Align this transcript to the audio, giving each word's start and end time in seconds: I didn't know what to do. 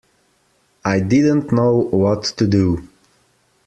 I 0.83 0.99
didn't 1.01 1.51
know 1.51 1.75
what 1.77 2.23
to 2.39 2.47
do. 2.47 2.87